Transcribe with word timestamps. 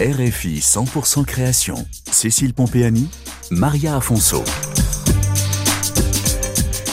RFI 0.00 0.60
100% 0.60 1.24
création. 1.24 1.74
Cécile 2.12 2.54
Pompéani, 2.54 3.08
Maria 3.50 3.96
Afonso. 3.96 4.44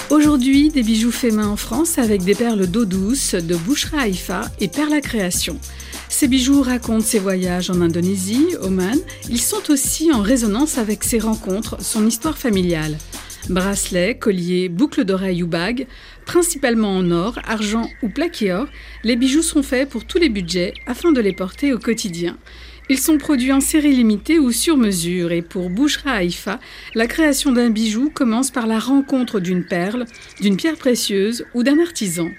Aujourd'hui, 0.09 0.69
des 0.69 0.81
bijoux 0.81 1.11
faits 1.11 1.31
main 1.31 1.47
en 1.47 1.55
France 1.55 1.99
avec 1.99 2.23
des 2.23 2.33
perles 2.33 2.65
d'eau 2.65 2.85
douce 2.85 3.35
de 3.35 3.55
Bouchra 3.55 3.99
Haïfa 3.99 4.49
et 4.59 4.69
Perla 4.69 5.01
Création. 5.01 5.59
Ces 6.09 6.27
bijoux 6.27 6.63
racontent 6.63 7.05
ses 7.05 7.19
voyages 7.19 7.69
en 7.69 7.79
Indonésie, 7.81 8.55
Oman. 8.59 8.97
Ils 9.29 9.39
sont 9.39 9.69
aussi 9.69 10.11
en 10.11 10.23
résonance 10.23 10.79
avec 10.79 11.03
ses 11.03 11.19
rencontres, 11.19 11.79
son 11.83 12.07
histoire 12.07 12.39
familiale. 12.39 12.97
Bracelets, 13.49 14.17
colliers, 14.17 14.67
boucles 14.67 15.05
d'oreilles 15.05 15.43
ou 15.43 15.47
bagues, 15.47 15.85
principalement 16.25 16.97
en 16.97 17.11
or, 17.11 17.37
argent 17.45 17.87
ou 18.01 18.09
plaqué 18.09 18.51
or, 18.51 18.65
les 19.03 19.15
bijoux 19.15 19.43
sont 19.43 19.61
faits 19.61 19.87
pour 19.87 20.05
tous 20.05 20.17
les 20.17 20.29
budgets 20.29 20.73
afin 20.87 21.11
de 21.11 21.21
les 21.21 21.33
porter 21.33 21.71
au 21.71 21.77
quotidien. 21.77 22.37
Ils 22.87 22.99
sont 22.99 23.17
produits 23.17 23.51
en 23.51 23.61
série 23.61 23.95
limitée 23.95 24.37
ou 24.37 24.51
sur 24.51 24.77
mesure 24.77 25.31
et 25.31 25.41
pour 25.41 25.71
Bouchra 25.71 26.11
Haïfa, 26.11 26.59
la 26.93 27.07
création 27.07 27.51
d'un 27.51 27.71
bijou 27.71 28.11
commence 28.13 28.51
par 28.51 28.67
la 28.67 28.77
rencontre 28.77 29.39
d'une 29.39 29.65
perle, 29.65 30.05
d'une 30.39 30.55
pierre 30.55 30.77
précieuse 30.77 31.45
ou 31.55 31.63
d'un 31.63 31.79
artisan. 31.79 32.29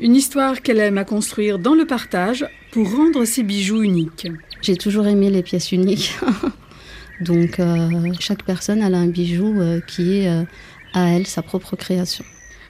Une 0.00 0.16
histoire 0.16 0.62
qu'elle 0.62 0.80
aime 0.80 0.98
à 0.98 1.04
construire 1.04 1.60
dans 1.60 1.76
le 1.76 1.86
partage 1.86 2.44
pour 2.72 2.92
rendre 2.92 3.24
ses 3.24 3.44
bijoux 3.44 3.82
uniques. 3.82 4.26
J'ai 4.62 4.76
toujours 4.76 5.06
aimé 5.06 5.30
les 5.30 5.42
pièces 5.44 5.70
uniques. 5.70 6.16
Donc 7.20 7.60
euh, 7.60 7.88
chaque 8.18 8.42
personne 8.42 8.82
a 8.82 8.86
un 8.86 9.06
bijou 9.06 9.60
euh, 9.60 9.80
qui 9.86 10.18
est 10.18 10.28
euh, 10.28 10.42
à 10.92 11.10
elle 11.10 11.28
sa 11.28 11.42
propre 11.42 11.76
création. 11.76 12.24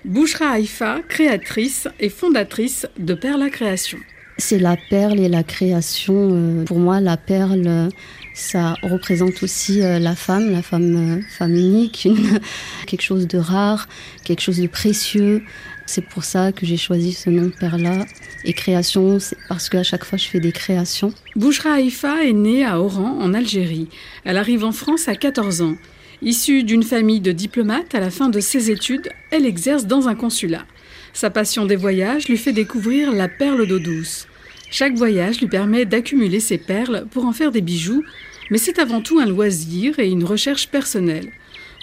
Bouchra 0.04 0.50
Haïfa, 0.50 1.00
créatrice 1.08 1.88
et 1.98 2.10
fondatrice 2.10 2.86
de 2.98 3.14
Perla 3.14 3.48
Création. 3.48 3.98
C'est 4.36 4.58
la 4.58 4.76
perle 4.76 5.20
et 5.20 5.28
la 5.28 5.42
création. 5.42 6.64
Pour 6.66 6.78
moi, 6.78 7.00
la 7.00 7.16
perle, 7.16 7.90
ça 8.34 8.74
représente 8.82 9.42
aussi 9.42 9.78
la 9.78 10.16
femme, 10.16 10.50
la 10.50 10.62
femme, 10.62 11.22
femme 11.28 11.54
unique, 11.54 12.08
quelque 12.86 13.02
chose 13.02 13.28
de 13.28 13.38
rare, 13.38 13.88
quelque 14.24 14.40
chose 14.40 14.58
de 14.58 14.66
précieux. 14.66 15.42
C'est 15.86 16.06
pour 16.06 16.24
ça 16.24 16.52
que 16.52 16.64
j'ai 16.64 16.76
choisi 16.76 17.12
ce 17.12 17.30
nom 17.30 17.50
Perla. 17.50 18.06
Et 18.44 18.52
création, 18.52 19.18
c'est 19.20 19.36
parce 19.48 19.68
qu'à 19.68 19.82
chaque 19.82 20.04
fois, 20.04 20.18
je 20.18 20.26
fais 20.26 20.40
des 20.40 20.52
créations. 20.52 21.12
Bouchra 21.36 21.74
Haïfa 21.74 22.24
est 22.24 22.32
née 22.32 22.64
à 22.64 22.80
Oran, 22.80 23.18
en 23.20 23.34
Algérie. 23.34 23.88
Elle 24.24 24.36
arrive 24.36 24.64
en 24.64 24.72
France 24.72 25.08
à 25.08 25.14
14 25.14 25.62
ans. 25.62 25.76
Issue 26.22 26.64
d'une 26.64 26.82
famille 26.82 27.20
de 27.20 27.32
diplomates, 27.32 27.94
à 27.94 28.00
la 28.00 28.10
fin 28.10 28.30
de 28.30 28.40
ses 28.40 28.70
études, 28.70 29.10
elle 29.30 29.44
exerce 29.44 29.84
dans 29.84 30.08
un 30.08 30.14
consulat. 30.14 30.64
Sa 31.12 31.30
passion 31.30 31.66
des 31.66 31.76
voyages 31.76 32.28
lui 32.28 32.38
fait 32.38 32.52
découvrir 32.52 33.12
la 33.12 33.28
perle 33.28 33.66
d'eau 33.66 33.78
douce. 33.78 34.26
Chaque 34.70 34.94
voyage 34.94 35.40
lui 35.40 35.46
permet 35.46 35.84
d'accumuler 35.84 36.40
ses 36.40 36.58
perles 36.58 37.06
pour 37.10 37.26
en 37.26 37.32
faire 37.32 37.52
des 37.52 37.60
bijoux, 37.60 38.02
mais 38.50 38.58
c'est 38.58 38.78
avant 38.78 39.00
tout 39.00 39.18
un 39.18 39.26
loisir 39.26 39.98
et 39.98 40.08
une 40.08 40.24
recherche 40.24 40.68
personnelle. 40.68 41.30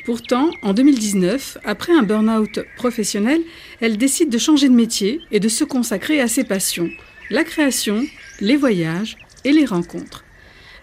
Pourtant, 0.06 0.50
en 0.64 0.74
2019, 0.74 1.60
après 1.64 1.94
un 1.94 2.04
burn-out 2.04 2.60
professionnel, 2.76 3.42
elle 3.82 3.98
décide 3.98 4.30
de 4.30 4.38
changer 4.38 4.68
de 4.68 4.74
métier 4.74 5.22
et 5.32 5.40
de 5.40 5.48
se 5.48 5.64
consacrer 5.64 6.20
à 6.20 6.28
ses 6.28 6.44
passions, 6.44 6.90
la 7.30 7.44
création, 7.44 8.04
les 8.40 8.58
voyages 8.58 9.18
et 9.44 9.52
les 9.52 9.66
rencontres. 9.66 10.24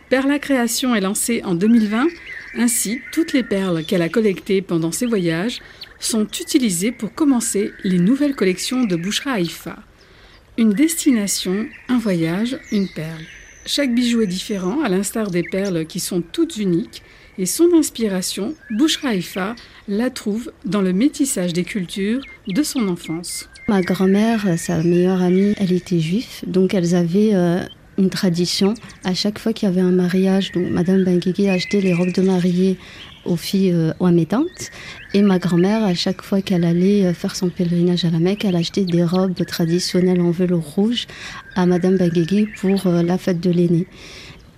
Perla 0.08 0.38
Création 0.38 0.94
est 0.94 1.00
lancée 1.00 1.42
en 1.44 1.54
2020. 1.54 2.06
Ainsi, 2.54 3.00
toutes 3.12 3.34
les 3.34 3.42
perles 3.42 3.84
qu'elle 3.84 4.02
a 4.02 4.08
collectées 4.08 4.62
pendant 4.62 4.92
ses 4.92 5.04
voyages 5.04 5.60
sont 6.00 6.26
utilisées 6.26 6.92
pour 6.92 7.12
commencer 7.12 7.72
les 7.84 7.98
nouvelles 7.98 8.34
collections 8.34 8.84
de 8.84 8.96
Bouchra 8.96 9.32
Haïfa. 9.32 9.76
Une 10.58 10.72
destination, 10.72 11.68
un 11.88 11.98
voyage, 11.98 12.58
une 12.72 12.88
perle. 12.88 13.22
Chaque 13.64 13.94
bijou 13.94 14.22
est 14.22 14.26
différent, 14.26 14.82
à 14.82 14.88
l'instar 14.88 15.30
des 15.30 15.44
perles 15.44 15.86
qui 15.86 16.00
sont 16.00 16.20
toutes 16.20 16.56
uniques, 16.56 17.04
et 17.38 17.46
son 17.46 17.68
inspiration, 17.74 18.56
Bouchra 18.76 19.10
Haïfa, 19.10 19.54
la 19.86 20.10
trouve 20.10 20.50
dans 20.64 20.82
le 20.82 20.92
métissage 20.92 21.52
des 21.52 21.62
cultures 21.62 22.22
de 22.48 22.62
son 22.64 22.88
enfance. 22.88 23.48
Ma 23.68 23.82
grand-mère, 23.82 24.58
sa 24.58 24.82
meilleure 24.82 25.22
amie, 25.22 25.54
elle 25.58 25.72
était 25.72 26.00
juive, 26.00 26.40
donc 26.48 26.74
elles 26.74 26.96
avaient 26.96 27.34
euh, 27.34 27.60
une 27.98 28.10
tradition. 28.10 28.74
À 29.04 29.12
chaque 29.12 29.38
fois 29.38 29.52
qu'il 29.52 29.68
y 29.68 29.72
avait 29.72 29.80
un 29.80 29.90
mariage, 29.90 30.52
donc 30.52 30.70
Madame 30.70 31.04
Benguigui 31.04 31.48
achetait 31.48 31.80
les 31.80 31.92
robes 31.92 32.12
de 32.12 32.22
mariée 32.22 32.78
aux 33.24 33.36
filles 33.36 33.72
euh, 33.72 33.92
ou 34.00 34.06
à 34.06 34.12
mes 34.12 34.26
tantes. 34.26 34.70
Et 35.12 35.22
ma 35.22 35.38
grand-mère, 35.38 35.84
à 35.84 35.94
chaque 35.94 36.22
fois 36.22 36.40
qu'elle 36.40 36.64
allait 36.64 37.04
euh, 37.04 37.12
faire 37.12 37.36
son 37.36 37.50
pèlerinage 37.50 38.04
à 38.04 38.10
la 38.10 38.20
Mecque, 38.20 38.44
elle 38.44 38.56
achetait 38.56 38.84
des 38.84 39.04
robes 39.04 39.44
traditionnelles 39.44 40.20
en 40.20 40.30
velours 40.30 40.64
rouge 40.64 41.06
à 41.56 41.66
Madame 41.66 41.96
Benguigui 41.96 42.46
pour 42.60 42.88
la 42.88 43.18
fête 43.18 43.40
de 43.40 43.50
l'aîné. 43.50 43.86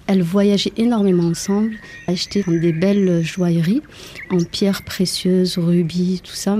Elles 0.06 0.22
voyageaient 0.22 0.72
énormément 0.76 1.28
ensemble, 1.28 1.72
achetaient 2.08 2.44
des 2.46 2.72
belles 2.72 3.22
joailleries 3.22 3.82
en 4.30 4.42
pierres 4.42 4.82
précieuses, 4.82 5.56
rubis, 5.56 6.20
tout 6.22 6.34
ça. 6.34 6.56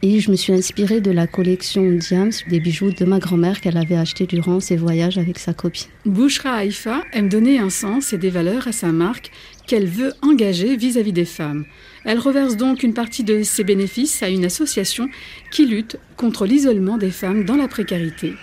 Et 0.00 0.20
je 0.20 0.30
me 0.30 0.36
suis 0.36 0.52
inspirée 0.52 1.00
de 1.00 1.10
la 1.10 1.26
collection 1.26 1.90
Diams, 1.90 2.30
des 2.48 2.60
bijoux 2.60 2.92
de 2.92 3.04
ma 3.04 3.18
grand-mère 3.18 3.60
qu'elle 3.60 3.76
avait 3.76 3.96
acheté 3.96 4.26
durant 4.26 4.60
ses 4.60 4.76
voyages 4.76 5.18
avec 5.18 5.40
sa 5.40 5.52
copine. 5.52 5.88
Bouchra 6.06 6.52
Haïfa 6.52 7.02
aime 7.12 7.28
donner 7.28 7.58
un 7.58 7.68
sens 7.68 8.12
et 8.12 8.18
des 8.18 8.30
valeurs 8.30 8.68
à 8.68 8.72
sa 8.72 8.92
marque 8.92 9.32
qu'elle 9.66 9.86
veut 9.86 10.12
engager 10.22 10.76
vis-à-vis 10.76 11.10
-vis 11.10 11.14
des 11.14 11.24
femmes. 11.24 11.64
Elle 12.04 12.20
reverse 12.20 12.56
donc 12.56 12.84
une 12.84 12.94
partie 12.94 13.24
de 13.24 13.42
ses 13.42 13.64
bénéfices 13.64 14.22
à 14.22 14.28
une 14.28 14.44
association 14.44 15.08
qui 15.50 15.66
lutte 15.66 15.96
contre 16.16 16.46
l'isolement 16.46 16.96
des 16.96 17.10
femmes 17.10 17.44
dans 17.44 17.56
la 17.56 17.66
précarité. 17.66 18.34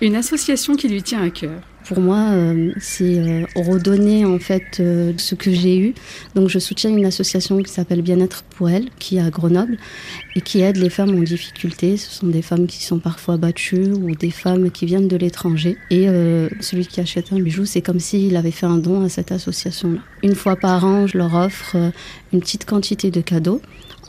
Une 0.00 0.16
association 0.16 0.76
qui 0.76 0.88
lui 0.88 1.02
tient 1.02 1.22
à 1.22 1.30
cœur. 1.30 1.60
Pour 1.86 2.00
moi, 2.00 2.30
euh, 2.32 2.72
c'est 2.80 3.18
euh, 3.18 3.44
redonner 3.56 4.24
en 4.24 4.38
fait 4.38 4.78
euh, 4.78 5.12
ce 5.16 5.34
que 5.34 5.52
j'ai 5.52 5.78
eu. 5.78 5.94
Donc, 6.34 6.48
je 6.48 6.58
soutiens 6.58 6.90
une 6.90 7.04
association 7.04 7.58
qui 7.58 7.72
s'appelle 7.72 8.02
Bien-être 8.02 8.44
pour 8.44 8.70
elle, 8.70 8.88
qui 8.98 9.16
est 9.16 9.20
à 9.20 9.30
Grenoble 9.30 9.78
et 10.36 10.40
qui 10.40 10.60
aide 10.60 10.76
les 10.76 10.90
femmes 10.90 11.10
en 11.10 11.22
difficulté. 11.22 11.96
Ce 11.96 12.10
sont 12.10 12.28
des 12.28 12.42
femmes 12.42 12.66
qui 12.66 12.84
sont 12.84 12.98
parfois 12.98 13.36
battues 13.36 13.90
ou 13.92 14.14
des 14.14 14.30
femmes 14.30 14.70
qui 14.70 14.86
viennent 14.86 15.08
de 15.08 15.16
l'étranger. 15.16 15.76
Et 15.90 16.06
celui 16.60 16.86
qui 16.86 17.00
achète 17.00 17.32
un 17.32 17.40
bijou, 17.40 17.64
c'est 17.64 17.82
comme 17.82 18.00
s'il 18.00 18.36
avait 18.36 18.50
fait 18.50 18.66
un 18.66 18.78
don 18.78 19.04
à 19.04 19.08
cette 19.08 19.32
association-là. 19.32 20.00
Une 20.22 20.34
fois 20.34 20.56
par 20.56 20.84
an, 20.84 21.06
je 21.06 21.18
leur 21.18 21.34
offre 21.34 21.76
une 22.32 22.40
petite 22.40 22.64
quantité 22.64 23.10
de 23.10 23.20
cadeaux 23.20 23.60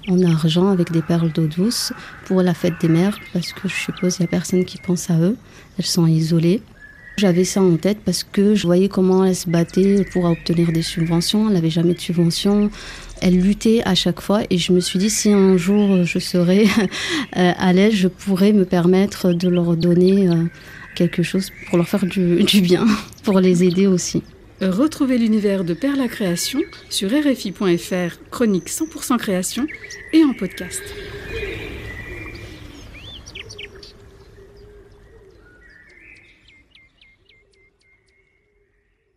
en 0.08 0.22
argent 0.24 0.70
avec 0.70 0.92
des 0.92 1.02
perles 1.02 1.32
d'eau 1.32 1.48
douce 1.48 1.94
pour 2.26 2.42
la 2.42 2.54
fête 2.54 2.76
des 2.82 2.90
mères 2.90 3.18
parce 3.32 3.54
que 3.54 3.68
je 3.68 3.76
suppose 3.76 4.16
qu'il 4.16 4.24
n'y 4.24 4.28
a 4.28 4.32
personne 4.32 4.66
qui 4.66 4.78
pense 4.78 5.10
à 5.10 5.20
eux. 5.20 5.36
Elles 5.78 5.86
sont 5.86 6.08
isolées. 6.08 6.62
J'avais 7.16 7.44
ça 7.44 7.62
en 7.62 7.78
tête 7.78 8.00
parce 8.04 8.24
que 8.24 8.56
je 8.56 8.66
voyais 8.66 8.90
comment 8.90 9.24
elle 9.24 9.36
se 9.36 9.48
battait 9.48 10.04
pour 10.12 10.26
obtenir 10.26 10.72
des 10.72 10.82
subventions. 10.82 11.48
Elle 11.48 11.54
n'avait 11.54 11.70
jamais 11.70 11.94
de 11.94 12.00
subventions. 12.00 12.72
Elle 13.22 13.40
luttait 13.40 13.84
à 13.86 13.94
chaque 13.94 14.20
fois 14.20 14.42
et 14.50 14.58
je 14.58 14.74
me 14.74 14.80
suis 14.80 14.98
dit 14.98 15.12
si 15.12 15.32
un 15.32 15.56
jour 15.56 16.04
je 16.06 16.20
serais 16.20 16.66
euh, 17.38 17.52
à 17.56 17.72
l'aise, 17.72 17.94
je 17.94 18.08
pourrais 18.08 18.52
me 18.52 18.66
permettre 18.66 19.32
de 19.32 19.48
leur 19.48 19.78
donner 19.78 20.28
euh, 20.28 20.46
quelque 20.96 21.22
chose 21.22 21.52
pour 21.68 21.78
leur 21.78 21.88
faire 21.88 22.06
du, 22.06 22.44
du 22.44 22.62
bien, 22.62 22.86
pour 23.24 23.40
les 23.40 23.64
aider 23.64 23.86
aussi. 23.86 24.24
Retrouvez 24.62 25.18
l'univers 25.18 25.64
de 25.64 25.74
Perla 25.74 26.08
Création 26.08 26.62
sur 26.90 27.10
RFI.fr, 27.10 28.18
chronique 28.32 28.70
100% 28.70 29.18
création 29.18 29.68
et 30.14 30.24
en 30.24 30.34
podcast. 30.34 30.82